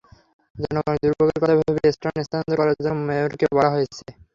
জনগণের 0.55 1.01
দুর্ভোগের 1.03 1.39
কথা 1.41 1.55
ভেবে 1.59 1.93
স্ট্যান্ড 1.95 2.25
স্থানান্তর 2.25 2.59
করার 2.59 2.75
জন্য 2.77 2.99
মেয়রকে 3.07 3.45
বলা 3.55 3.69
হয়েছে। 3.75 4.03